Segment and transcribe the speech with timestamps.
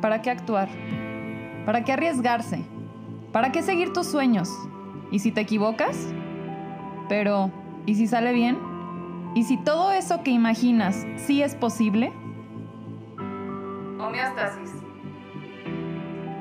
[0.00, 0.68] ¿para qué actuar?
[1.66, 2.64] ¿Para qué arriesgarse?
[3.32, 4.50] ¿Para qué seguir tus sueños?
[5.10, 6.12] ¿Y si te equivocas?
[7.08, 7.50] Pero,
[7.86, 8.58] ¿y si sale bien?
[9.34, 12.12] ¿Y si todo eso que imaginas sí es posible?
[13.98, 14.70] Homeostasis.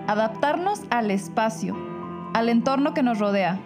[0.07, 1.77] Adaptarnos al espacio,
[2.33, 3.59] al entorno que nos rodea,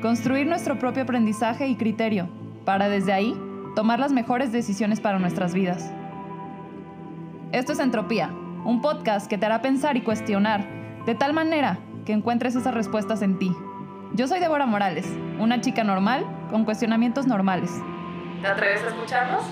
[0.00, 2.28] construir nuestro propio aprendizaje y criterio,
[2.64, 3.38] para desde ahí
[3.74, 5.92] tomar las mejores decisiones para nuestras vidas.
[7.52, 8.30] Esto es Entropía,
[8.64, 10.66] un podcast que te hará pensar y cuestionar,
[11.04, 13.52] de tal manera que encuentres esas respuestas en ti.
[14.14, 15.06] Yo soy Débora Morales,
[15.38, 17.70] una chica normal con cuestionamientos normales.
[18.40, 19.42] ¿Te atreves a escucharnos?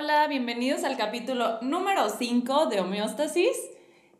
[0.00, 3.56] Hola, bienvenidos al capítulo número 5 de Homeostasis.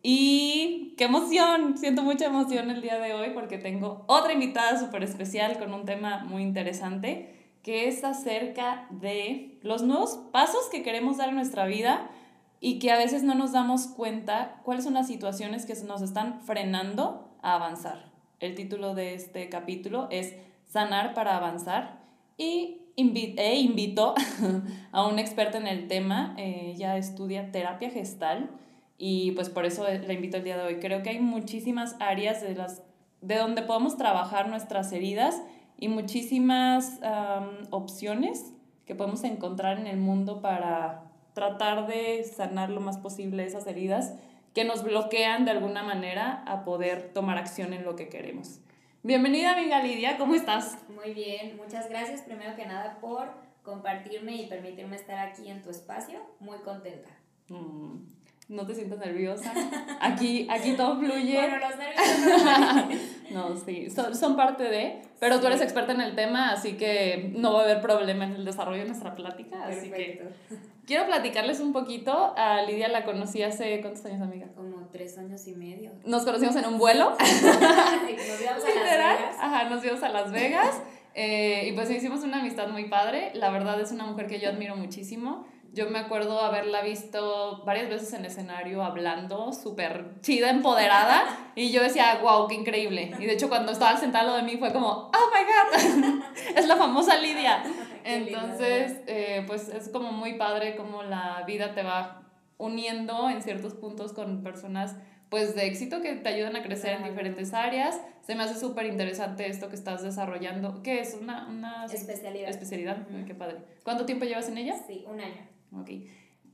[0.03, 5.05] Y qué emoción, siento mucha emoción el día de hoy porque tengo otra invitada súper
[5.05, 11.19] especial con un tema muy interesante que es acerca de los nuevos pasos que queremos
[11.19, 12.11] dar en nuestra vida
[12.59, 16.41] y que a veces no nos damos cuenta cuáles son las situaciones que nos están
[16.41, 18.11] frenando a avanzar.
[18.41, 20.35] El título de este capítulo es
[20.67, 22.01] Sanar para avanzar
[22.37, 24.15] y invi- e invito
[24.93, 28.51] a un experto en el tema, eh, ella estudia terapia gestal
[28.99, 30.81] y pues por eso la invito el día de hoy.
[30.81, 32.83] Creo que hay muchísimas áreas de, las,
[33.23, 35.41] de donde podemos trabajar nuestras heridas
[35.79, 38.53] y muchísimas am, opciones
[38.85, 44.15] que podemos encontrar en el mundo para tratar de sanar lo más posible esas heridas
[44.55, 48.59] que nos bloquean de alguna manera a poder tomar acción en lo que queremos.
[49.05, 50.77] Bienvenida, amiga Lidia, ¿cómo estás?
[50.89, 53.29] Muy bien, muchas gracias primero que nada por
[53.63, 56.19] compartirme y permitirme estar aquí en tu espacio.
[56.41, 57.09] Muy contenta.
[57.49, 58.09] Mm,
[58.49, 59.53] no te sientas nerviosa.
[60.01, 61.35] Aquí, aquí todo fluye.
[61.35, 63.01] Bueno, los nervios
[63.31, 67.33] no sí, son, son parte de, pero tú eres experta en el tema, así que
[67.37, 69.65] no va a haber problema en el desarrollo de nuestra plática.
[69.67, 70.61] Así que Perfecto.
[70.87, 72.33] quiero platicarles un poquito.
[72.37, 74.47] A Lidia la conocí hace, ¿cuántos años, amiga?
[74.55, 75.91] Como tres años y medio.
[76.07, 77.11] Nos conocimos en un vuelo.
[77.21, 79.17] Nos íbamos a Las Literal.
[79.19, 79.37] Vegas.
[79.41, 80.83] Ajá, nos fuimos a Las Vegas.
[81.15, 83.33] eh, y pues hicimos una amistad muy padre.
[83.35, 85.47] La verdad es una mujer que yo admiro muchísimo.
[85.73, 91.23] Yo me acuerdo haberla visto varias veces en escenario hablando, súper chida, empoderada.
[91.59, 93.11] Y yo decía, wow, qué increíble.
[93.19, 96.23] Y de hecho, cuando estaba sentada lado de mí fue como, oh my god,
[96.57, 97.65] es la famosa Lidia.
[98.05, 102.23] Entonces, eh, pues es como muy padre como la vida te va
[102.59, 104.95] uniendo en ciertos puntos con personas
[105.31, 108.01] pues de éxito que te ayudan a crecer en diferentes áreas.
[108.23, 110.83] Se me hace súper interesante esto que estás desarrollando.
[110.83, 111.19] ¿Qué es?
[111.21, 112.49] Una, una Especialidad.
[112.49, 112.99] especialidad.
[113.27, 113.59] Qué padre.
[113.85, 114.77] ¿Cuánto tiempo llevas en ella?
[114.87, 115.47] Sí, un año.
[115.73, 115.91] Ok.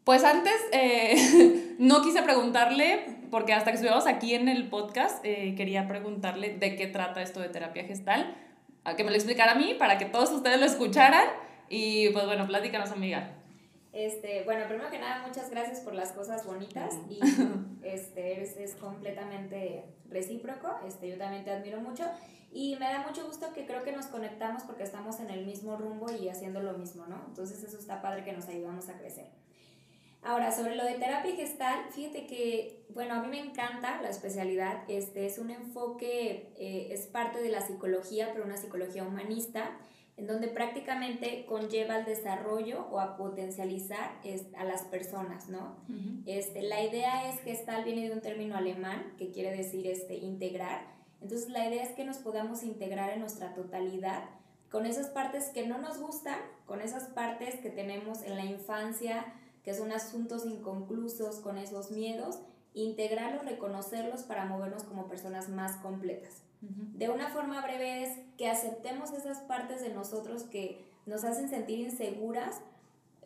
[0.04, 5.54] Pues antes, eh, no quise preguntarle, porque hasta que estuvimos aquí en el podcast, eh,
[5.56, 8.36] quería preguntarle de qué trata esto de terapia gestal,
[8.84, 11.26] a que me lo explicara a mí, para que todos ustedes lo escucharan.
[11.70, 13.30] Y pues bueno, platícanos, amiga.
[13.94, 17.20] Este, bueno, primero que nada, muchas gracias por las cosas bonitas y
[17.84, 20.68] este, es, es completamente recíproco.
[20.84, 22.02] Este, yo también te admiro mucho
[22.52, 25.76] y me da mucho gusto que creo que nos conectamos porque estamos en el mismo
[25.76, 27.22] rumbo y haciendo lo mismo, ¿no?
[27.28, 29.26] Entonces eso está padre que nos ayudamos a crecer.
[30.22, 34.82] Ahora, sobre lo de terapia gestal, fíjate que, bueno, a mí me encanta la especialidad,
[34.88, 39.78] este es un enfoque, eh, es parte de la psicología, pero una psicología humanista,
[40.16, 44.20] en donde prácticamente conlleva el desarrollo o a potencializar
[44.56, 45.76] a las personas, ¿no?
[46.24, 50.86] Este, la idea es gestal viene de un término alemán que quiere decir este, integrar.
[51.20, 54.24] Entonces la idea es que nos podamos integrar en nuestra totalidad
[54.70, 59.34] con esas partes que no nos gustan, con esas partes que tenemos en la infancia,
[59.64, 62.40] que son asuntos inconclusos, con esos miedos,
[62.72, 66.43] integrarlos, reconocerlos para movernos como personas más completas.
[66.94, 71.80] De una forma breve es que aceptemos esas partes de nosotros que nos hacen sentir
[71.80, 72.60] inseguras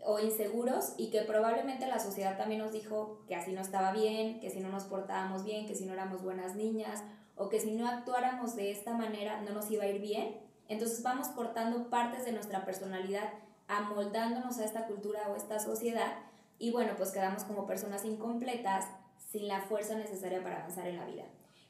[0.02, 4.40] o inseguros y que probablemente la sociedad también nos dijo que así no estaba bien,
[4.40, 7.02] que si no nos portábamos bien, que si no éramos buenas niñas
[7.36, 10.40] o que si no actuáramos de esta manera no nos iba a ir bien.
[10.68, 13.32] Entonces vamos cortando partes de nuestra personalidad,
[13.68, 16.16] amoldándonos a esta cultura o esta sociedad
[16.58, 18.86] y bueno, pues quedamos como personas incompletas
[19.30, 21.24] sin la fuerza necesaria para avanzar en la vida.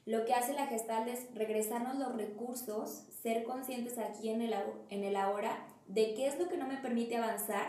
[0.08, 4.54] Lo que hace la Gestalt es regresarnos los recursos, ser conscientes aquí en el,
[4.88, 7.66] en el ahora de qué es lo que no me permite avanzar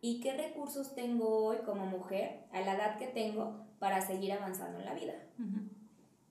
[0.00, 4.78] y qué recursos tengo hoy como mujer, a la edad que tengo, para seguir avanzando
[4.78, 5.14] en la vida.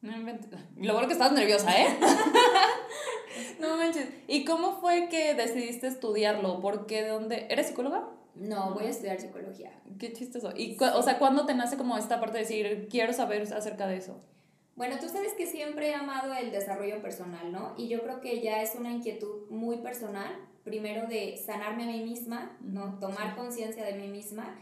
[0.02, 0.50] No inventes.
[0.78, 1.88] Lo bueno que estás nerviosa, ¿eh?
[3.60, 4.08] no manches.
[4.28, 6.62] ¿Y cómo fue que decidiste estudiarlo?
[6.62, 7.04] ¿Por qué?
[7.04, 7.48] ¿De dónde?
[7.50, 8.08] ¿Eres psicóloga?
[8.36, 9.72] No, voy a estudiar psicología.
[10.00, 10.52] Qué chistoso.
[10.56, 13.88] Y, cu- o sea, ¿cuándo te nace como esta parte de decir, quiero saber acerca
[13.88, 14.22] de eso?
[14.80, 17.74] Bueno, tú sabes que siempre he amado el desarrollo personal, ¿no?
[17.76, 20.34] Y yo creo que ya es una inquietud muy personal,
[20.64, 22.98] primero de sanarme a mí misma, ¿no?
[22.98, 23.36] Tomar sí.
[23.36, 24.58] conciencia de mí misma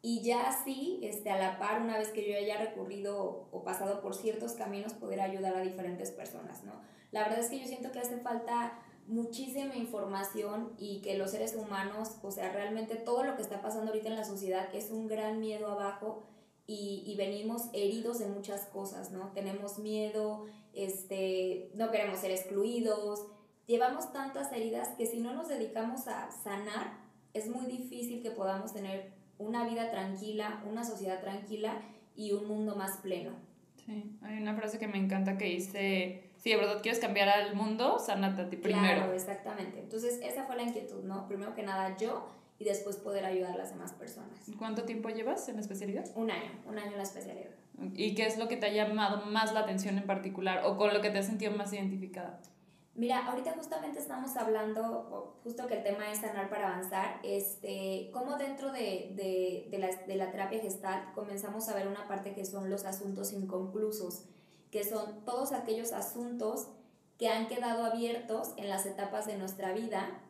[0.00, 4.00] y ya así, este, a la par, una vez que yo haya recurrido o pasado
[4.00, 6.72] por ciertos caminos, poder ayudar a diferentes personas, ¿no?
[7.10, 11.54] La verdad es que yo siento que hace falta muchísima información y que los seres
[11.54, 15.08] humanos, o sea, realmente todo lo que está pasando ahorita en la sociedad es un
[15.08, 16.24] gran miedo abajo
[16.68, 19.32] y, y venimos heridos de muchas cosas, ¿no?
[19.32, 20.44] Tenemos miedo,
[20.74, 23.26] este, no queremos ser excluidos,
[23.66, 26.98] llevamos tantas heridas que si no nos dedicamos a sanar,
[27.32, 31.80] es muy difícil que podamos tener una vida tranquila, una sociedad tranquila
[32.14, 33.30] y un mundo más pleno.
[33.86, 37.54] Sí, hay una frase que me encanta que dice, si de verdad quieres cambiar al
[37.54, 38.96] mundo, sánate a ti primero.
[38.96, 39.80] Claro, exactamente.
[39.80, 41.26] Entonces, esa fue la inquietud, ¿no?
[41.26, 44.40] Primero que nada yo y después poder ayudar a las demás personas.
[44.58, 46.04] ¿Cuánto tiempo llevas en la especialidad?
[46.16, 47.50] Un año, un año en la especialidad.
[47.94, 50.92] ¿Y qué es lo que te ha llamado más la atención en particular o con
[50.92, 52.40] lo que te has sentido más identificada?
[52.96, 58.36] Mira, ahorita justamente estamos hablando, justo que el tema es sanar para avanzar, este, cómo
[58.36, 62.44] dentro de, de, de, la, de la terapia gestal comenzamos a ver una parte que
[62.44, 64.24] son los asuntos inconclusos,
[64.72, 66.70] que son todos aquellos asuntos
[67.18, 70.20] que han quedado abiertos en las etapas de nuestra vida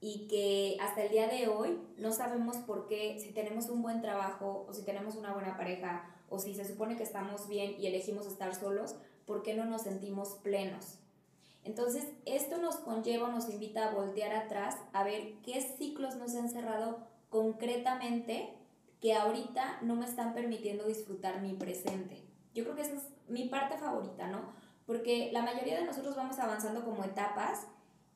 [0.00, 4.00] y que hasta el día de hoy no sabemos por qué, si tenemos un buen
[4.00, 7.86] trabajo o si tenemos una buena pareja o si se supone que estamos bien y
[7.86, 8.94] elegimos estar solos,
[9.26, 10.98] ¿por qué no nos sentimos plenos?
[11.64, 16.48] Entonces, esto nos conlleva, nos invita a voltear atrás, a ver qué ciclos nos han
[16.48, 18.54] cerrado concretamente
[19.00, 22.22] que ahorita no me están permitiendo disfrutar mi presente.
[22.54, 24.52] Yo creo que esa es mi parte favorita, ¿no?
[24.86, 27.66] Porque la mayoría de nosotros vamos avanzando como etapas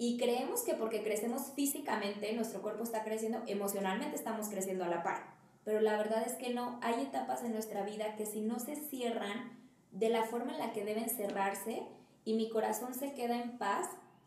[0.02, 5.04] y creemos que porque crecemos físicamente, nuestro cuerpo está creciendo, emocionalmente estamos creciendo a la
[5.04, 5.32] par.
[5.64, 8.75] Pero la verdad es que no, hay etapas en nuestra vida que si no se
[8.75, 9.52] cierran
[9.93, 11.84] de la forma en la que deben cerrarse,
[12.25, 13.87] y mi corazón se queda en paz,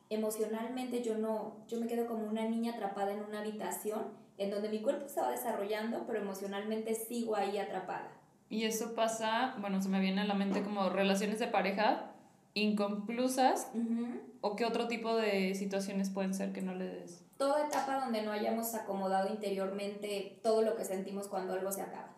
[0.09, 4.03] emocionalmente yo no, yo me quedo como una niña atrapada en una habitación
[4.37, 8.13] en donde mi cuerpo se va desarrollando, pero emocionalmente sigo ahí atrapada.
[8.49, 12.13] Y eso pasa, bueno, se me viene a la mente como relaciones de pareja
[12.55, 13.69] inconclusas
[14.45, 17.23] o qué otro tipo de situaciones pueden ser que no le des.
[17.35, 22.15] Toda etapa donde no hayamos acomodado interiormente todo lo que sentimos cuando algo se acaba.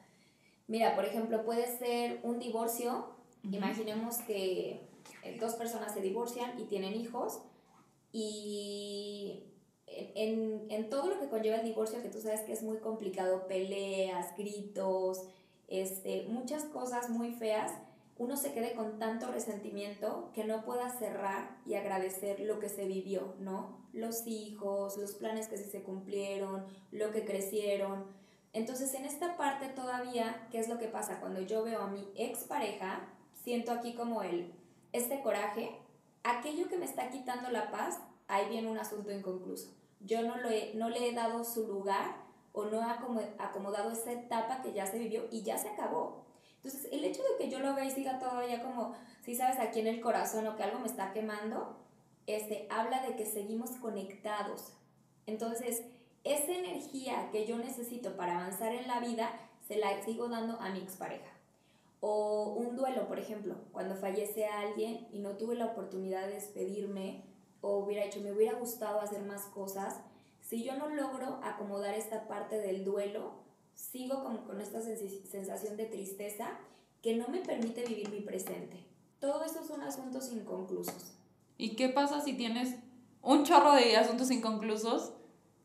[0.68, 3.16] Mira, por ejemplo, puede ser un divorcio.
[3.50, 4.82] Imaginemos que
[5.24, 7.40] eh, dos personas se divorcian y tienen hijos
[8.12, 9.46] y
[9.86, 12.80] en, en, en, todo lo que conlleva el divorcio, que tú sabes que es muy
[12.80, 15.24] complicado, peleas, gritos,
[15.70, 17.72] este, muchas cosas muy feas,
[18.20, 22.86] uno se quede con tanto resentimiento que no pueda cerrar y agradecer lo que se
[22.86, 23.78] vivió, ¿no?
[23.94, 28.06] Los hijos, los planes que sí se cumplieron, lo que crecieron.
[28.54, 31.20] Entonces, en esta parte todavía, ¿qué es lo que pasa?
[31.20, 34.52] Cuando yo veo a mi expareja, siento aquí como el,
[34.94, 35.78] este coraje,
[36.24, 39.74] aquello que me está quitando la paz, ahí viene un asunto inconcluso.
[40.00, 42.16] Yo no, lo he, no le he dado su lugar
[42.52, 46.27] o no he acomodado esa etapa que ya se vivió y ya se acabó.
[46.68, 49.80] Entonces, el hecho de que yo lo vea y siga todavía como, si sabes, aquí
[49.80, 51.78] en el corazón o que algo me está quemando,
[52.26, 54.74] este, habla de que seguimos conectados.
[55.28, 55.84] Entonces,
[56.26, 59.32] esa energía que yo necesito para avanzar en la vida,
[59.66, 61.32] se la sigo dando a mi expareja.
[62.02, 67.24] O un duelo, por ejemplo, cuando fallece alguien y no tuve la oportunidad de despedirme
[67.62, 70.02] o hubiera hecho, me hubiera gustado hacer más cosas,
[70.42, 73.47] si yo no logro acomodar esta parte del duelo,
[73.78, 76.50] sigo como con esta sensación de tristeza
[77.02, 78.84] que no me permite vivir mi presente.
[79.20, 81.16] Todo eso son asuntos inconclusos.
[81.58, 82.76] ¿Y qué pasa si tienes
[83.22, 85.14] un chorro de asuntos inconclusos?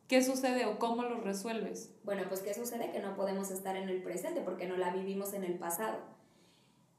[0.09, 1.95] ¿Qué sucede o cómo los resuelves?
[2.05, 2.93] Bueno, pues ¿qué sucede?
[2.93, 5.99] Que no podemos estar en el presente porque no la vivimos en el pasado.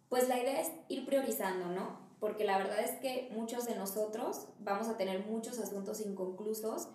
[0.10, 2.00] Pues la idea es ir priorizando, ¿no?
[2.20, 6.88] Porque la verdad es que muchos de nosotros vamos a tener muchos asuntos inconclusos.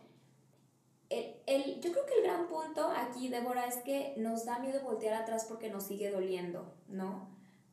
[1.11, 4.83] El, el, yo creo que el gran punto aquí, Débora, es que nos da miedo
[4.83, 7.29] voltear atrás porque nos sigue doliendo, ¿no?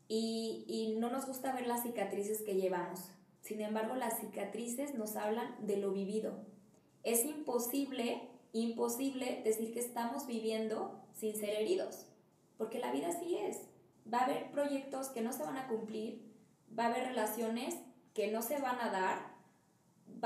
[0.07, 3.01] Y, y no nos gusta ver las cicatrices que llevamos.
[3.41, 6.33] Sin embargo, las cicatrices nos hablan de lo vivido.
[7.03, 12.07] Es imposible, imposible decir que estamos viviendo sin ser heridos,
[12.57, 13.59] porque la vida así es
[14.11, 16.21] va a haber proyectos que no se van a cumplir,
[16.77, 17.75] va a haber relaciones
[18.13, 19.34] que no se van a dar,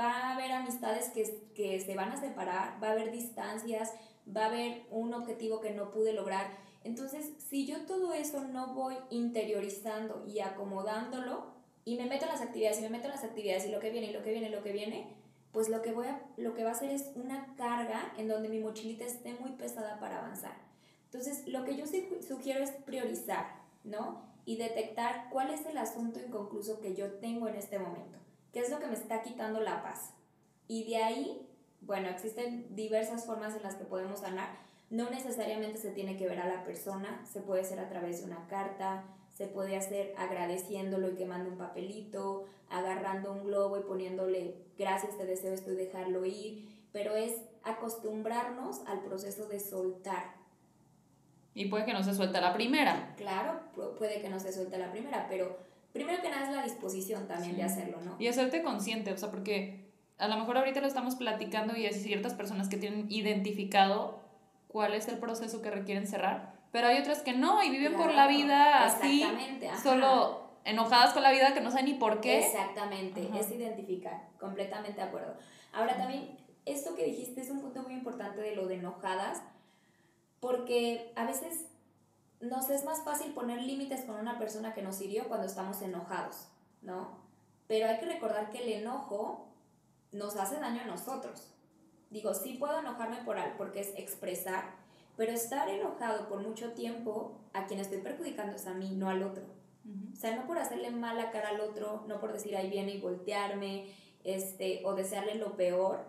[0.00, 3.92] va a haber amistades que, que se van a separar, va a haber distancias,
[4.34, 6.46] va a haber un objetivo que no pude lograr.
[6.82, 12.40] Entonces, si yo todo eso no voy interiorizando y acomodándolo, y me meto en las
[12.40, 14.48] actividades, y me meto en las actividades, y lo que viene, y lo que viene,
[14.48, 15.16] y lo que viene,
[15.52, 18.48] pues lo que, voy a, lo que va a hacer es una carga en donde
[18.48, 20.56] mi mochilita esté muy pesada para avanzar.
[21.06, 21.84] Entonces, lo que yo
[22.26, 24.22] sugiero es priorizar, ¿no?
[24.44, 28.18] Y detectar cuál es el asunto inconcluso que yo tengo en este momento,
[28.52, 30.12] qué es lo que me está quitando la paz.
[30.68, 31.46] Y de ahí,
[31.80, 34.50] bueno, existen diversas formas en las que podemos sanar.
[34.90, 38.26] No necesariamente se tiene que ver a la persona, se puede hacer a través de
[38.26, 44.56] una carta, se puede hacer agradeciéndolo y quemando un papelito, agarrando un globo y poniéndole
[44.76, 50.34] gracias, te deseo esto y dejarlo ir, pero es acostumbrarnos al proceso de soltar.
[51.54, 53.14] Y puede que no se suelte la primera.
[53.16, 53.60] Claro,
[53.98, 55.58] puede que no se suelte la primera, pero
[55.92, 58.16] primero que nada es la disposición también de hacerlo, ¿no?
[58.18, 61.94] Y hacerte consciente, o sea, porque a lo mejor ahorita lo estamos platicando y hay
[61.94, 64.20] ciertas personas que tienen identificado
[64.68, 68.12] cuál es el proceso que requieren cerrar, pero hay otras que no y viven por
[68.14, 69.24] la vida así,
[69.82, 72.46] solo enojadas con la vida que no saben ni por qué.
[72.46, 75.34] Exactamente, es identificar, completamente de acuerdo.
[75.72, 79.42] Ahora también, esto que dijiste es un punto muy importante de lo de enojadas,
[80.38, 81.66] porque a veces
[82.40, 86.48] nos es más fácil poner límites con una persona que nos hirió cuando estamos enojados,
[86.82, 87.18] ¿no?
[87.66, 89.46] Pero hay que recordar que el enojo
[90.12, 91.52] nos hace daño a nosotros.
[92.10, 94.74] Digo, sí puedo enojarme por algo, porque es expresar,
[95.16, 99.22] pero estar enojado por mucho tiempo, a quien estoy perjudicando es a mí, no al
[99.22, 99.44] otro.
[100.12, 103.00] O sea, no por hacerle mala cara al otro, no por decir ahí viene y
[103.00, 103.94] voltearme,
[104.24, 106.04] este, o desearle lo peor,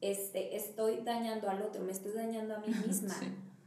[0.00, 3.14] este, estoy dañando al otro, me estoy dañando a mí misma,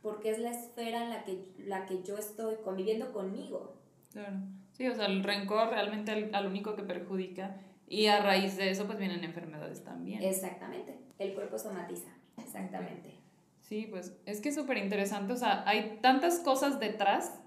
[0.01, 3.75] porque es la esfera en la que, la que yo estoy conviviendo conmigo.
[4.12, 4.38] Claro.
[4.72, 8.70] Sí, o sea, el rencor realmente al, al único que perjudica y a raíz de
[8.70, 10.22] eso pues vienen enfermedades también.
[10.22, 13.16] Exactamente, el cuerpo somatiza, exactamente.
[13.62, 17.39] Sí, pues es que es súper interesante, o sea, hay tantas cosas detrás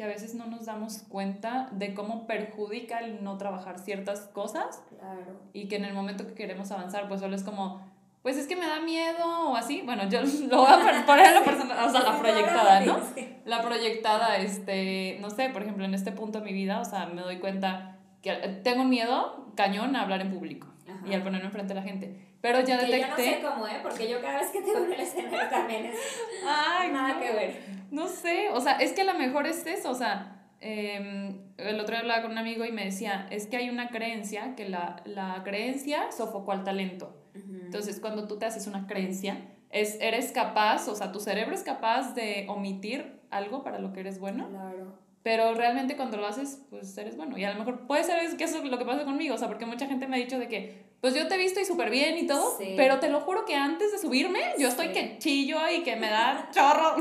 [0.00, 4.82] que a veces no nos damos cuenta de cómo perjudica el no trabajar ciertas cosas.
[4.88, 5.38] Claro.
[5.52, 7.82] Y que en el momento que queremos avanzar, pues solo es como,
[8.22, 9.82] pues es que me da miedo o así.
[9.84, 13.00] Bueno, yo lo voy a poner la persona, o sea, la proyectada, ¿no?
[13.44, 17.06] La proyectada, este, no sé, por ejemplo, en este punto de mi vida, o sea,
[17.06, 20.66] me doy cuenta que tengo miedo cañón a hablar en público
[21.06, 22.30] y al ponerme enfrente de la gente.
[22.40, 23.00] Pero ya detecté.
[23.00, 23.80] yo no sé cómo, ¿eh?
[23.82, 25.98] Porque yo cada vez que te veo en el escenario también es.
[26.46, 27.60] Ay, nada que ver.
[27.90, 30.36] No sé, o sea, es que a lo mejor es eso, o sea.
[30.62, 33.88] Em, el otro día hablaba con un amigo y me decía, es que hay una
[33.88, 37.19] creencia, que la, la creencia sofocó al talento.
[37.34, 39.38] Entonces, cuando tú te haces una creencia,
[39.70, 44.00] es, eres capaz, o sea, tu cerebro es capaz de omitir algo para lo que
[44.00, 44.48] eres bueno.
[44.48, 44.98] Claro.
[45.22, 47.36] Pero realmente cuando lo haces, pues eres bueno.
[47.36, 49.48] Y a lo mejor puede ser que eso es lo que pasa conmigo, o sea,
[49.48, 51.90] porque mucha gente me ha dicho de que, pues yo te he visto y súper
[51.90, 55.58] bien y todo, pero te lo juro que antes de subirme, yo estoy que chillo
[55.68, 56.96] y que me da chorro.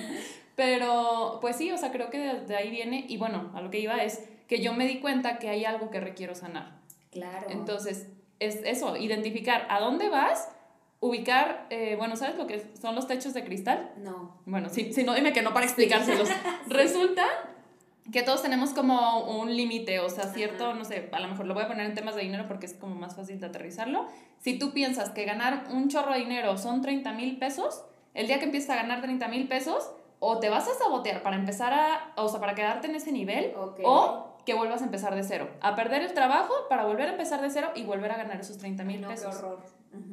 [0.56, 3.80] pero, pues sí, o sea, creo que de, ahí viene, y bueno, a lo que
[3.80, 6.80] iba es que yo me di cuenta que hay algo que requiero sanar.
[7.10, 7.46] Claro.
[7.48, 8.08] Entonces,
[8.40, 10.48] es eso, identificar a dónde vas
[11.04, 13.92] ubicar, eh, bueno, ¿sabes lo que son los techos de cristal?
[13.98, 14.38] No.
[14.46, 16.30] Bueno, si, si no, dime que no para explicárselos.
[16.66, 17.24] Resulta
[18.10, 21.52] que todos tenemos como un límite, o sea, cierto, no sé, a lo mejor lo
[21.52, 24.06] voy a poner en temas de dinero porque es como más fácil de aterrizarlo.
[24.40, 28.38] Si tú piensas que ganar un chorro de dinero son 30 mil pesos, el día
[28.38, 32.14] que empiezas a ganar 30 mil pesos, o te vas a sabotear para empezar a,
[32.16, 33.74] o sea, para quedarte en ese nivel, o
[34.44, 37.50] que vuelvas a empezar de cero, a perder el trabajo para volver a empezar de
[37.50, 39.36] cero y volver a ganar esos 30 mil pesos.
[39.36, 39.64] Qué horror.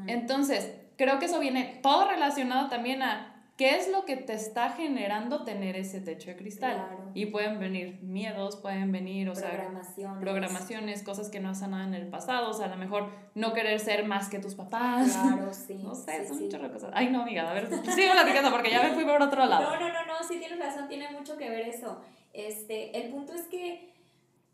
[0.07, 4.71] Entonces, creo que eso viene todo relacionado también a ¿Qué es lo que te está
[4.71, 6.83] generando tener ese techo de cristal?
[7.13, 9.95] Y pueden venir miedos, pueden venir, o programaciones.
[9.95, 13.11] sea, programaciones, cosas que no han sanado en el pasado, o sea, a lo mejor
[13.35, 15.11] no querer ser más que tus papás.
[15.11, 15.75] Claro, sí.
[15.75, 16.89] No sé, sí, son muchas cosas.
[16.95, 19.61] Ay, no, amiga, a ver, sigo platicando porque ya me fui por otro lado.
[19.61, 22.01] No, no, no, no, sí tienes razón, tiene mucho que ver eso.
[22.33, 23.90] Este, el punto es que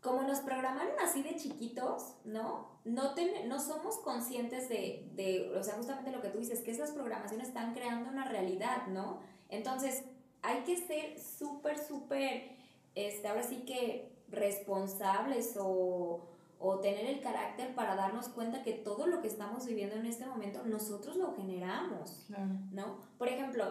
[0.02, 2.78] como nos programaron así de chiquitos, ¿no?
[2.84, 3.14] No,
[3.46, 7.48] no somos conscientes de, de, o sea, justamente lo que tú dices, que esas programaciones
[7.48, 9.20] están creando una realidad, ¿no?
[9.48, 10.04] Entonces,
[10.42, 12.50] hay que ser súper, súper,
[12.94, 16.20] este, ahora sí que responsables o,
[16.60, 20.26] o tener el carácter para darnos cuenta que todo lo que estamos viviendo en este
[20.26, 22.26] momento nosotros lo generamos,
[22.72, 22.98] ¿no?
[23.18, 23.64] Por ejemplo,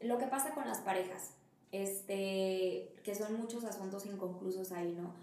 [0.00, 1.34] lo que pasa con las parejas,
[1.70, 5.14] este, que son muchos asuntos inconclusos ahí, ¿no?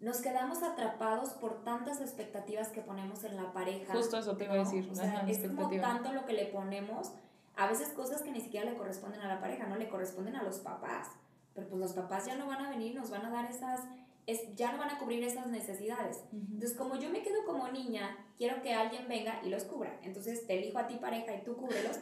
[0.00, 3.92] Nos quedamos atrapados por tantas expectativas que ponemos en la pareja.
[3.92, 4.88] Justo eso te iba a decir.
[4.90, 7.12] O sea, es como tanto lo que le ponemos,
[7.56, 10.42] a veces cosas que ni siquiera le corresponden a la pareja, no le corresponden a
[10.44, 11.08] los papás.
[11.54, 13.80] Pero pues los papás ya no van a venir, nos van a dar esas,
[14.26, 16.22] es, ya no van a cubrir esas necesidades.
[16.32, 19.98] Entonces, como yo me quedo como niña, quiero que alguien venga y los cubra.
[20.04, 21.98] Entonces, te elijo a ti pareja y tú cúbrelos.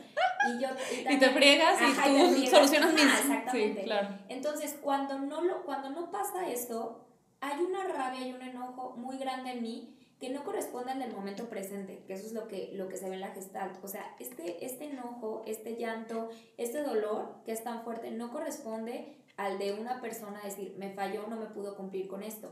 [0.51, 3.05] Y, yo, y, te friegas y tú solucionas mis...
[3.05, 3.81] Exactamente.
[3.81, 4.19] Sí, claro.
[4.29, 7.06] Entonces, cuando no, lo, cuando no pasa esto,
[7.47, 11.49] hay una rabia y un enojo muy grande en mí que no corresponden al momento
[11.49, 13.83] presente, que eso es lo que, lo que se ve en la gestalt.
[13.85, 19.17] O sea, este, este enojo, este llanto, este dolor que es tan fuerte no corresponde
[19.37, 22.51] al de una persona decir, me falló, no me pudo cumplir con esto.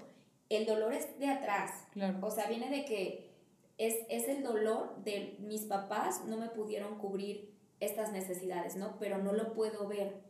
[0.51, 1.87] El dolor es de atrás.
[1.93, 2.19] Claro.
[2.21, 3.31] O sea, viene de que
[3.79, 8.97] es, es el dolor de mis papás no me pudieron cubrir estas necesidades, ¿no?
[9.01, 10.21] Pero no lo puedo ver.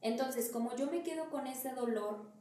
[0.00, 2.35] Entonces, como yo me quedo con ese dolor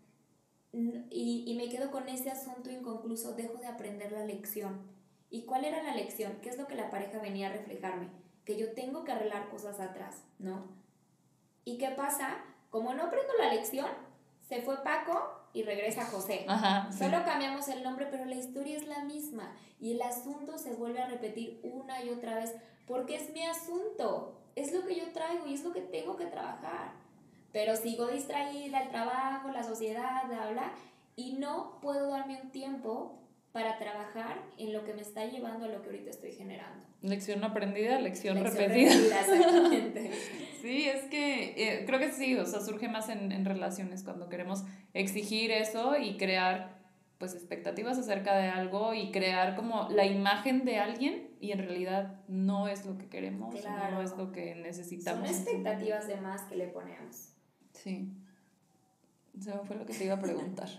[1.10, 4.82] y, y me quedo con ese asunto inconcluso, dejo de aprender la lección.
[5.30, 6.34] ¿Y cuál era la lección?
[6.42, 8.10] ¿Qué es lo que la pareja venía a reflejarme?
[8.44, 10.68] Que yo tengo que arreglar cosas atrás, ¿no?
[11.64, 12.44] ¿Y qué pasa?
[12.70, 13.88] Como no aprendo la lección,
[14.48, 16.46] se fue Paco y regresa José.
[16.48, 16.92] Ajá.
[16.92, 17.00] sí.
[17.00, 21.02] Solo cambiamos el nombre, pero la historia es la misma y el asunto se vuelve
[21.02, 22.54] a repetir una y otra vez
[22.86, 26.28] porque es mi asunto, es lo que yo traigo y es lo que tengo que
[26.28, 26.94] trabajar.
[27.56, 30.74] Pero sigo distraída, el trabajo, la sociedad, bla, bla,
[31.16, 33.18] y no puedo darme un tiempo
[33.54, 36.86] para trabajar en lo que me está llevando a lo que ahorita estoy generando.
[37.02, 38.92] Lección aprendida, lección, Lección repetida.
[38.92, 40.12] repetida, exactamente.
[40.62, 44.28] Sí, es que eh, creo que sí, o sea, surge más en, en relaciones cuando
[44.28, 46.80] queremos exigir eso y crear
[47.20, 52.20] pues expectativas acerca de algo y crear como la imagen de alguien y en realidad
[52.28, 53.96] no es lo que queremos, Claro.
[53.96, 55.30] no es lo que Son necesitamos.
[55.30, 57.35] expectativas de más que le ponemos.
[57.84, 58.12] Sí.
[59.40, 60.70] Se me fue lo que te iba a preguntar.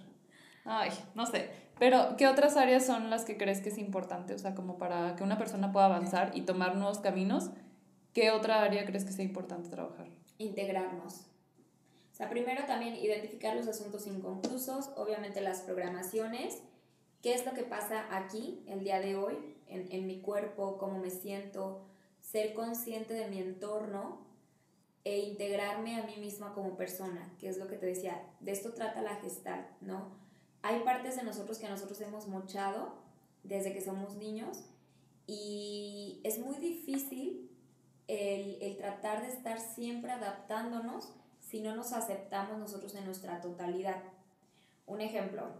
[0.64, 1.50] Ay, no sé.
[1.78, 4.34] Pero, ¿qué otras áreas son las que crees que es importante?
[4.34, 7.50] O sea, como para que una persona pueda avanzar y tomar nuevos caminos,
[8.14, 10.08] ¿qué otra área crees que sea importante trabajar?
[10.38, 11.26] integrarnos.
[12.12, 16.62] O sea, primero también identificar los asuntos inconclusos, obviamente las programaciones,
[17.22, 20.98] qué es lo que pasa aquí el día de hoy, en, en mi cuerpo, cómo
[20.98, 21.86] me siento,
[22.20, 24.25] ser consciente de mi entorno
[25.06, 28.74] e integrarme a mí misma como persona, que es lo que te decía, de esto
[28.74, 30.10] trata la gestal, ¿no?
[30.62, 32.92] Hay partes de nosotros que nosotros hemos mochado
[33.44, 34.64] desde que somos niños
[35.28, 37.48] y es muy difícil
[38.08, 44.02] el, el tratar de estar siempre adaptándonos si no nos aceptamos nosotros en nuestra totalidad.
[44.86, 45.52] Un ejemplo,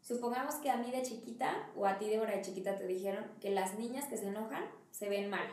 [0.00, 3.26] supongamos que a mí de chiquita o a ti de hora de chiquita te dijeron
[3.42, 5.46] que las niñas que se enojan se ven mal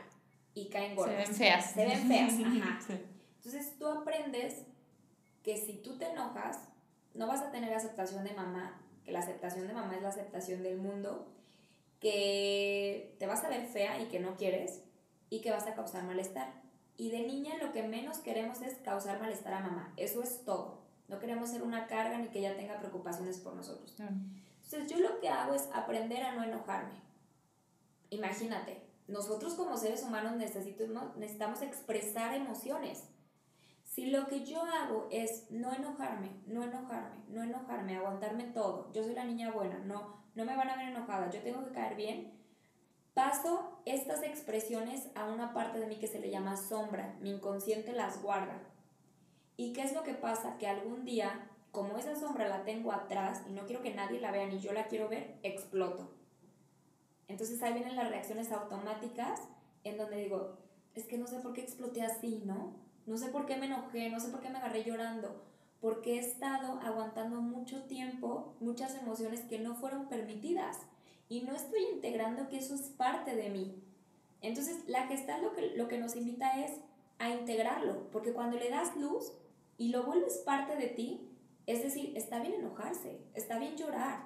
[0.56, 1.18] y caen Se gordas.
[1.28, 1.72] ven feas.
[1.72, 2.80] Se ven feas, ajá.
[2.88, 2.94] Sí.
[3.38, 4.63] Entonces tú aprendes
[5.44, 6.68] que si tú te enojas,
[7.13, 10.63] no vas a tener aceptación de mamá, que la aceptación de mamá es la aceptación
[10.63, 11.32] del mundo,
[12.00, 14.82] que te vas a ver fea y que no quieres
[15.30, 16.62] y que vas a causar malestar.
[16.98, 19.94] Y de niña lo que menos queremos es causar malestar a mamá.
[19.98, 20.84] Eso es todo.
[21.08, 23.94] No queremos ser una carga ni que ella tenga preocupaciones por nosotros.
[23.96, 24.13] Claro.
[24.63, 26.94] Entonces yo lo que hago es aprender a no enojarme.
[28.10, 33.04] Imagínate, nosotros como seres humanos necesitamos, necesitamos expresar emociones.
[33.84, 39.04] Si lo que yo hago es no enojarme, no enojarme, no enojarme, aguantarme todo, yo
[39.04, 41.96] soy la niña buena, no, no me van a ver enojada, yo tengo que caer
[41.96, 42.34] bien,
[43.13, 47.94] paso estas expresiones a una parte de mí que se le llama sombra, mi inconsciente
[47.94, 48.60] las guarda.
[49.56, 50.58] ¿Y qué es lo que pasa?
[50.58, 54.32] Que algún día, como esa sombra la tengo atrás y no quiero que nadie la
[54.32, 56.12] vea ni yo la quiero ver, exploto.
[57.28, 59.42] Entonces ahí vienen las reacciones automáticas
[59.84, 60.58] en donde digo,
[60.94, 62.74] es que no sé por qué exploté así, ¿no?
[63.06, 65.44] No sé por qué me enojé, no sé por qué me agarré llorando,
[65.80, 70.78] porque he estado aguantando mucho tiempo muchas emociones que no fueron permitidas
[71.30, 73.84] y no estoy integrando que eso es parte de mí.
[74.42, 76.72] Entonces la gestal lo que, lo que nos invita es
[77.20, 79.32] a integrarlo, porque cuando le das luz
[79.78, 81.30] y lo vuelves parte de ti,
[81.66, 84.26] es decir, está bien enojarse, está bien llorar,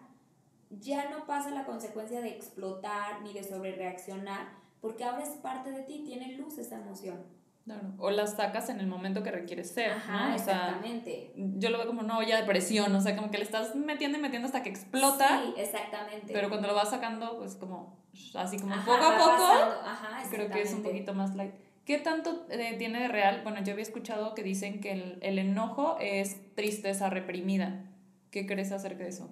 [0.69, 4.49] ya no pasa la consecuencia de explotar ni de sobrereaccionar,
[4.81, 7.23] porque ahora es parte de ti, tiene luz esa emoción.
[7.65, 7.93] Claro.
[7.99, 10.35] O las sacas en el momento que requieres ser, Ajá, ¿no?
[10.35, 11.33] O sea, exactamente.
[11.35, 14.17] yo lo veo como una olla de presión, o sea, como que le estás metiendo
[14.17, 16.33] y metiendo hasta que explota, Sí, exactamente.
[16.33, 17.99] pero cuando lo vas sacando, pues como,
[18.33, 21.53] así como Ajá, poco a poco, Ajá, creo que es un poquito más light.
[21.85, 23.41] ¿Qué tanto eh, tiene de real?
[23.43, 27.85] Bueno, yo había escuchado que dicen que el, el enojo es tristeza reprimida.
[28.31, 29.29] ¿Qué crees acerca de eso?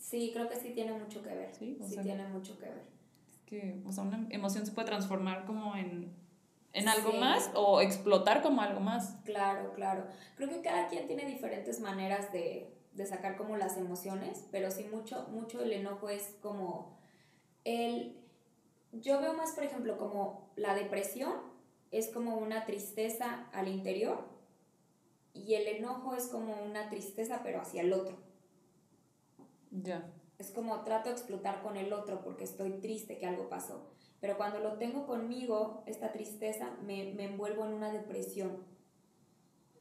[0.00, 1.54] Sí, creo que sí tiene mucho que ver.
[1.54, 2.82] Sí, Sí, o sea- tiene mucho que ver.
[3.28, 6.12] Es que, o sea, una emoción se puede transformar como en,
[6.72, 7.18] en algo Sí.
[7.18, 9.16] más o explotar como algo más.
[9.24, 10.06] Claro, claro.
[10.36, 14.84] Creo que cada quien tiene diferentes maneras de, de sacar como las emociones, pero sí
[14.90, 16.98] mucho, mucho el enojo es como
[17.64, 18.16] el...
[18.92, 21.32] Yo veo más, por ejemplo, como la depresión
[21.92, 24.24] es como una tristeza al interior
[25.34, 28.16] y el enojo es como una tristeza pero hacia el otro.
[29.70, 30.06] Ya.
[30.38, 33.90] Es como trato de explotar con el otro porque estoy triste que algo pasó.
[34.20, 38.64] Pero cuando lo tengo conmigo, esta tristeza, me, me envuelvo en una depresión.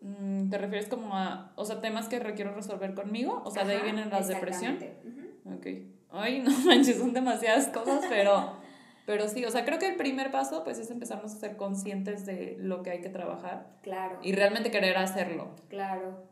[0.02, 3.42] Mm, ¿Te refieres como a, o sea, temas que requiero resolver conmigo?
[3.46, 4.76] O sea, de ahí Ajá, vienen las depresión.
[4.76, 5.10] exactamente.
[5.46, 5.56] Ujú.
[5.56, 5.68] Ok.
[6.12, 8.54] ay, no manches, son demasiadas cosas, pero,
[9.06, 12.26] pero sí, o sea, creo que el primer paso pues es empezarnos a ser conscientes
[12.26, 15.50] de lo que hay que trabajar Claro, y realmente querer hacerlo.
[15.70, 16.24] claro.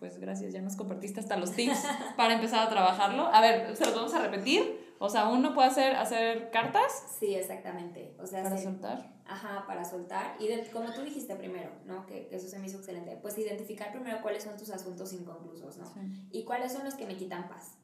[0.00, 1.78] Pues gracias, ya nos compartiste hasta los tips
[2.16, 3.26] para empezar a trabajarlo.
[3.32, 4.90] A ver, se los vamos a repetir.
[4.98, 8.14] O sea, uno puede hacer, hacer cartas Sí, exactamente.
[8.18, 9.12] O sea, para se- soltar.
[9.26, 10.36] Ajá, para soltar.
[10.40, 12.06] Y de- como tú dijiste primero, ¿no?
[12.06, 13.16] Que, que eso se me hizo excelente.
[13.22, 15.86] Pues identificar primero cuáles son tus asuntos inconclusos, ¿no?
[15.86, 16.00] Sí.
[16.32, 17.76] Y cuáles son los que me quitan paz.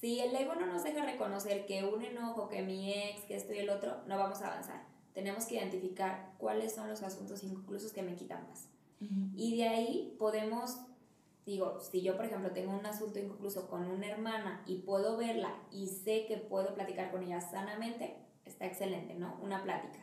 [0.00, 3.52] Si el ego no nos deja reconocer que un enojo, que mi ex, que esto
[3.54, 4.82] y el otro, no vamos a avanzar.
[5.14, 8.68] Tenemos que identificar cuáles son los asuntos inconclusos que me quitan paz.
[9.36, 10.76] Y de ahí podemos,
[11.46, 15.54] digo, si yo por ejemplo tengo un asunto inconcluso con una hermana y puedo verla
[15.70, 19.38] y sé que puedo platicar con ella sanamente, está excelente, ¿no?
[19.42, 19.98] Una plática.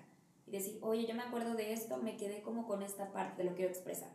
[0.47, 3.53] Y decir, oye, yo me acuerdo de esto, me quedé como con esta parte, lo
[3.53, 4.09] quiero expresar.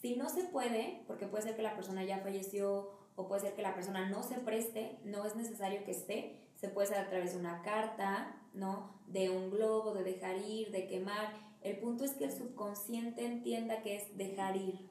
[0.00, 3.54] Si no se puede, porque puede ser que la persona ya falleció o puede ser
[3.54, 7.08] que la persona no se preste, no es necesario que esté, se puede hacer a
[7.08, 8.94] través de una carta, ¿no?
[9.06, 11.34] De un globo, de dejar ir, de quemar.
[11.62, 14.87] El punto es que el subconsciente entienda que es dejar ir.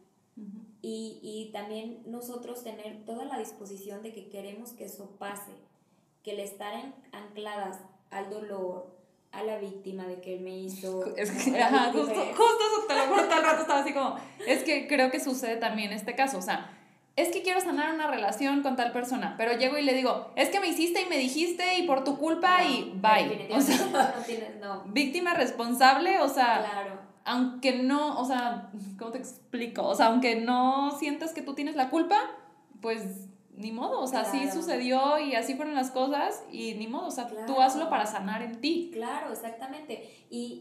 [0.90, 5.52] Y, y también nosotros tener toda la disposición de que queremos que eso pase,
[6.24, 8.96] que el estar en- ancladas al dolor,
[9.34, 11.04] a la víctima de que él me hizo.
[11.18, 14.16] Es que, ajá, justo, justo eso te lo juro, todo el rato estaba así como,
[14.48, 16.74] es que creo que sucede también este caso, o sea,
[17.18, 20.48] es que quiero sanar una relación con tal persona, pero llego y le digo, es
[20.50, 23.50] que me hiciste y me dijiste y por tu culpa y No, bye.
[23.52, 24.84] O sea, no tienes, no.
[24.86, 29.84] víctima responsable, o sea, Claro, aunque no, o sea, ¿cómo te explico?
[29.86, 32.18] O sea, aunque no sientas que tú tienes la culpa,
[32.82, 34.54] pues ni modo, o sea, sí Claro.
[34.54, 38.44] sucedió y así fueron las cosas y ni modo, o sea, tú hazlo para sanar
[38.44, 38.92] en ti.
[38.94, 40.08] claro, exactamente.
[40.30, 40.60] Y,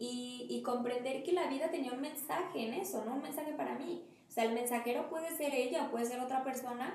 [0.49, 3.15] y, y comprender que la vida tenía un mensaje en eso, ¿no?
[3.17, 4.03] Un mensaje para mí.
[4.29, 6.95] O sea, el mensajero puede ser ella, puede ser otra persona,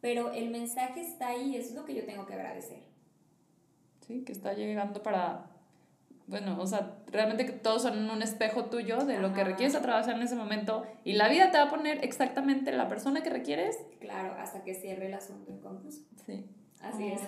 [0.00, 2.82] pero el mensaje está ahí, eso es lo que yo tengo que agradecer.
[4.06, 5.50] Sí, que está llegando para,
[6.32, 10.16] bueno, o sea, realmente que todos son un espejo tuyo de lo que requieres atravesar
[10.16, 13.76] en ese momento y la vida te va a poner exactamente la persona que requieres.
[14.00, 16.00] Claro, hasta que cierre el asunto inconcluso.
[16.24, 16.46] Sí.
[16.82, 17.20] Así es.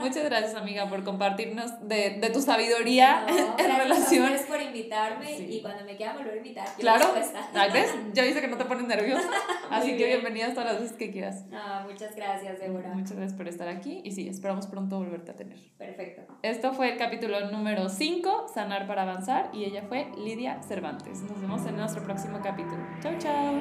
[0.00, 4.22] Muchas gracias, amiga, por compartirnos de, de tu sabiduría No, en gracias relación.
[4.24, 5.46] ustedes por invitarme Sí.
[5.50, 7.12] y cuando me quieran volver a invitar, Claro.
[7.54, 7.94] ¿Ah, ¿ves?
[8.14, 9.28] Ya dice que no te pones nerviosa,
[9.70, 10.08] así que bien.
[10.20, 11.44] bienvenidas todas las veces que quieras.
[11.86, 12.88] Muchas gracias, Débora.
[12.94, 15.58] Muchas gracias por estar aquí y sí, esperamos pronto volverte a tener.
[15.76, 16.22] Perfecto.
[16.42, 21.20] Esto fue el capítulo número 5, Sanar para Avanzar, y ella fue Lidia Cervantes.
[21.22, 22.78] Nos vemos en nuestro próximo capítulo.
[23.02, 23.60] Chau, chau.